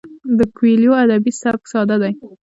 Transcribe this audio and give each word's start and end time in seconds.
د 0.37 0.39
کویلیو 0.57 0.99
ادبي 1.03 1.31
سبک 1.41 1.63
ساده 1.71 1.97
دی. 2.01 2.11